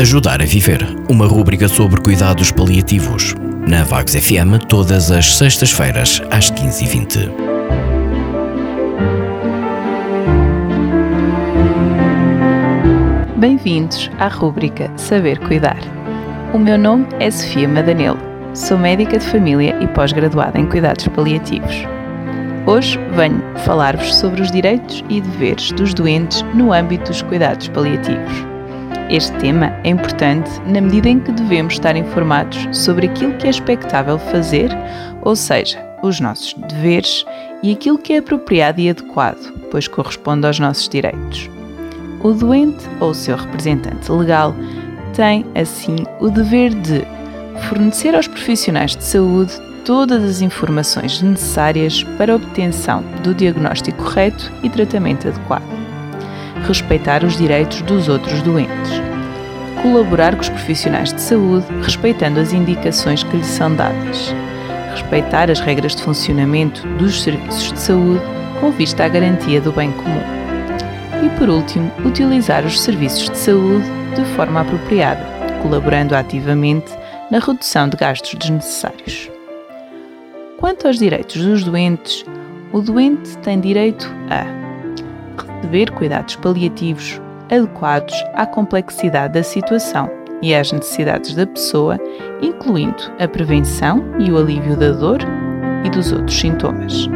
Ajudar 0.00 0.40
a 0.40 0.44
Viver, 0.44 0.78
uma 1.08 1.26
rúbrica 1.26 1.66
sobre 1.66 2.00
cuidados 2.00 2.52
paliativos. 2.52 3.34
Na 3.66 3.82
Vagos 3.82 4.14
FM, 4.14 4.64
todas 4.68 5.10
as 5.10 5.36
sextas-feiras, 5.36 6.22
às 6.30 6.52
15h20. 6.52 7.28
Bem-vindos 13.38 14.08
à 14.20 14.28
rúbrica 14.28 14.88
Saber 14.96 15.36
Cuidar. 15.40 15.80
O 16.54 16.60
meu 16.60 16.78
nome 16.78 17.08
é 17.18 17.28
Sofia 17.28 17.68
Madanelo, 17.68 18.20
sou 18.54 18.78
médica 18.78 19.18
de 19.18 19.26
família 19.26 19.76
e 19.82 19.88
pós-graduada 19.88 20.60
em 20.60 20.66
cuidados 20.66 21.08
paliativos. 21.08 21.74
Hoje 22.68 22.96
venho 23.16 23.42
falar-vos 23.64 24.14
sobre 24.14 24.42
os 24.42 24.52
direitos 24.52 25.02
e 25.08 25.20
deveres 25.20 25.72
dos 25.72 25.92
doentes 25.92 26.44
no 26.54 26.72
âmbito 26.72 27.10
dos 27.10 27.20
cuidados 27.22 27.66
paliativos. 27.66 28.57
Este 29.10 29.32
tema 29.38 29.72
é 29.84 29.88
importante 29.88 30.50
na 30.66 30.82
medida 30.82 31.08
em 31.08 31.18
que 31.18 31.32
devemos 31.32 31.74
estar 31.74 31.96
informados 31.96 32.68
sobre 32.76 33.06
aquilo 33.06 33.34
que 33.38 33.46
é 33.46 33.50
expectável 33.50 34.18
fazer, 34.18 34.70
ou 35.22 35.34
seja, 35.34 35.82
os 36.02 36.20
nossos 36.20 36.52
deveres, 36.54 37.24
e 37.62 37.72
aquilo 37.72 37.98
que 37.98 38.12
é 38.12 38.18
apropriado 38.18 38.80
e 38.80 38.90
adequado, 38.90 39.52
pois 39.70 39.88
corresponde 39.88 40.46
aos 40.46 40.58
nossos 40.58 40.88
direitos. 40.88 41.48
O 42.22 42.32
doente 42.32 42.84
ou 43.00 43.10
o 43.10 43.14
seu 43.14 43.36
representante 43.36 44.12
legal 44.12 44.54
tem, 45.14 45.46
assim, 45.54 45.96
o 46.20 46.28
dever 46.28 46.74
de 46.74 47.02
fornecer 47.68 48.14
aos 48.14 48.28
profissionais 48.28 48.94
de 48.94 49.04
saúde 49.04 49.52
todas 49.86 50.22
as 50.22 50.42
informações 50.42 51.22
necessárias 51.22 52.02
para 52.18 52.34
a 52.34 52.36
obtenção 52.36 53.02
do 53.22 53.34
diagnóstico 53.34 54.04
correto 54.04 54.52
e 54.62 54.68
tratamento 54.68 55.26
adequado 55.26 55.87
respeitar 56.66 57.24
os 57.24 57.36
direitos 57.36 57.82
dos 57.82 58.08
outros 58.08 58.42
doentes, 58.42 58.92
colaborar 59.82 60.34
com 60.34 60.42
os 60.42 60.48
profissionais 60.48 61.12
de 61.12 61.20
saúde 61.20 61.66
respeitando 61.82 62.40
as 62.40 62.52
indicações 62.52 63.22
que 63.22 63.36
lhes 63.36 63.46
são 63.46 63.74
dadas, 63.74 64.34
respeitar 64.90 65.50
as 65.50 65.60
regras 65.60 65.94
de 65.94 66.02
funcionamento 66.02 66.86
dos 66.98 67.22
serviços 67.22 67.72
de 67.72 67.78
saúde 67.78 68.22
com 68.60 68.70
vista 68.70 69.04
à 69.04 69.08
garantia 69.08 69.60
do 69.60 69.72
bem 69.72 69.92
comum. 69.92 70.22
E 71.24 71.28
por 71.38 71.48
último, 71.48 71.90
utilizar 72.04 72.64
os 72.64 72.80
serviços 72.80 73.28
de 73.30 73.38
saúde 73.38 73.86
de 74.14 74.24
forma 74.36 74.60
apropriada, 74.60 75.24
colaborando 75.62 76.14
ativamente 76.14 76.92
na 77.30 77.38
redução 77.38 77.88
de 77.88 77.96
gastos 77.96 78.34
desnecessários. 78.34 79.30
Quanto 80.58 80.86
aos 80.86 80.98
direitos 80.98 81.44
dos 81.44 81.62
doentes, 81.62 82.24
o 82.72 82.80
doente 82.80 83.36
tem 83.38 83.60
direito 83.60 84.12
a 84.28 84.67
receber 85.58 85.90
cuidados 85.92 86.36
paliativos 86.36 87.20
adequados 87.50 88.14
à 88.34 88.46
complexidade 88.46 89.34
da 89.34 89.42
situação 89.42 90.10
e 90.42 90.54
às 90.54 90.70
necessidades 90.70 91.34
da 91.34 91.46
pessoa, 91.46 91.98
incluindo 92.40 93.02
a 93.18 93.26
prevenção 93.26 94.04
e 94.18 94.30
o 94.30 94.38
alívio 94.38 94.76
da 94.76 94.90
dor 94.90 95.18
e 95.84 95.90
dos 95.90 96.12
outros 96.12 96.38
sintomas. 96.38 97.08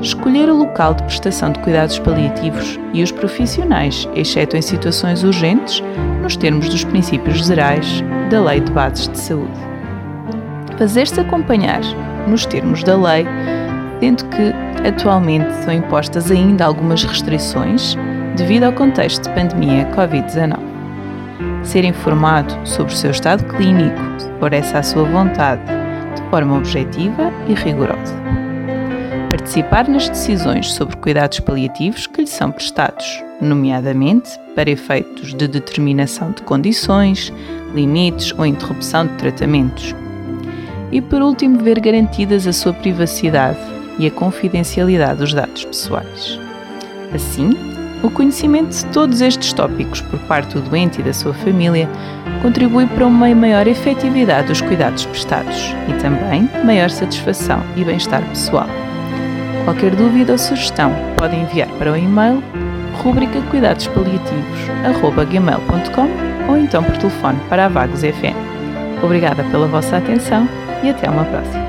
Escolher 0.00 0.48
o 0.48 0.56
local 0.56 0.94
de 0.94 1.02
prestação 1.04 1.52
de 1.52 1.58
cuidados 1.60 1.98
paliativos 1.98 2.78
e 2.92 3.02
os 3.02 3.12
profissionais, 3.12 4.08
exceto 4.14 4.56
em 4.56 4.62
situações 4.62 5.22
urgentes, 5.22 5.82
nos 6.22 6.36
termos 6.36 6.68
dos 6.68 6.84
princípios 6.84 7.44
gerais 7.44 8.02
da 8.30 8.42
Lei 8.42 8.60
de 8.60 8.70
Bases 8.72 9.08
de 9.08 9.18
Saúde. 9.18 9.58
Fazer-se 10.78 11.20
acompanhar, 11.20 11.80
nos 12.28 12.46
termos 12.46 12.84
da 12.84 12.96
lei, 12.96 13.26
sendo 14.00 14.24
que 14.26 14.52
atualmente 14.86 15.52
são 15.64 15.72
impostas 15.72 16.30
ainda 16.30 16.64
algumas 16.64 17.04
restrições 17.04 17.96
devido 18.36 18.64
ao 18.64 18.72
contexto 18.72 19.24
de 19.24 19.34
pandemia 19.34 19.90
Covid-19. 19.96 20.58
Ser 21.64 21.84
informado 21.84 22.54
sobre 22.64 22.92
o 22.92 22.96
seu 22.96 23.10
estado 23.10 23.44
clínico, 23.44 24.00
se 24.18 24.30
for 24.38 24.52
essa 24.52 24.78
a 24.78 24.82
sua 24.82 25.04
vontade, 25.04 25.62
de 26.14 26.22
forma 26.30 26.56
objetiva 26.56 27.32
e 27.48 27.54
rigorosa. 27.54 28.14
Participar 29.30 29.88
nas 29.88 30.08
decisões 30.08 30.72
sobre 30.72 30.96
cuidados 30.96 31.40
paliativos 31.40 32.06
que 32.06 32.22
lhe 32.22 32.26
são 32.26 32.50
prestados, 32.50 33.22
nomeadamente 33.40 34.30
para 34.54 34.70
efeitos 34.70 35.34
de 35.34 35.46
determinação 35.46 36.30
de 36.30 36.42
condições, 36.42 37.32
limites 37.74 38.32
ou 38.38 38.46
interrupção 38.46 39.06
de 39.06 39.14
tratamentos. 39.14 39.94
E 40.90 41.00
por 41.00 41.20
último, 41.20 41.58
ver 41.58 41.78
garantidas 41.80 42.46
a 42.46 42.52
sua 42.52 42.72
privacidade 42.72 43.77
e 43.98 44.06
a 44.06 44.10
confidencialidade 44.10 45.18
dos 45.18 45.34
dados 45.34 45.64
pessoais. 45.64 46.38
Assim, 47.14 47.50
o 48.02 48.10
conhecimento 48.10 48.70
de 48.70 48.84
todos 48.86 49.20
estes 49.20 49.52
tópicos 49.52 50.00
por 50.02 50.18
parte 50.20 50.54
do 50.54 50.62
doente 50.62 51.00
e 51.00 51.02
da 51.02 51.12
sua 51.12 51.34
família 51.34 51.88
contribui 52.42 52.86
para 52.86 53.06
uma 53.06 53.34
maior 53.34 53.66
efetividade 53.66 54.46
dos 54.48 54.60
cuidados 54.60 55.04
prestados 55.06 55.74
e 55.88 55.92
também 56.00 56.48
maior 56.64 56.90
satisfação 56.90 57.60
e 57.76 57.84
bem-estar 57.84 58.22
pessoal. 58.28 58.68
Qualquer 59.64 59.96
dúvida 59.96 60.32
ou 60.32 60.38
sugestão 60.38 60.92
pode 61.16 61.34
enviar 61.36 61.68
para 61.78 61.92
o 61.92 61.96
e-mail 61.96 62.42
rubrica 63.02 63.40
cuidados 63.50 63.86
paliativos@gmail.com 63.88 66.08
ou 66.48 66.56
então 66.56 66.82
por 66.82 66.96
telefone 66.96 67.38
para 67.48 67.66
a 67.66 67.68
Vagos 67.68 68.00
FM. 68.00 68.34
Obrigada 69.02 69.44
pela 69.44 69.66
vossa 69.66 69.96
atenção 69.96 70.48
e 70.82 70.90
até 70.90 71.08
uma 71.10 71.24
próxima. 71.24 71.67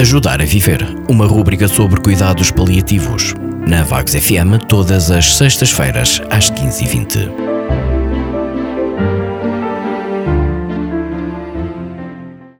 Ajudar 0.00 0.40
a 0.40 0.46
Viver, 0.46 0.82
uma 1.10 1.26
rúbrica 1.26 1.68
sobre 1.68 2.00
cuidados 2.00 2.50
paliativos. 2.50 3.34
Na 3.68 3.84
Vagos 3.84 4.14
FM, 4.14 4.56
todas 4.66 5.10
as 5.10 5.36
sextas-feiras, 5.36 6.22
às 6.30 6.50
15h20. 6.50 7.59